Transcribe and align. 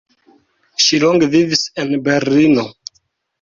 Ŝi 0.85 0.99
longe 1.03 1.29
vivis 1.35 1.61
en 1.85 1.93
Berlino. 2.09 2.65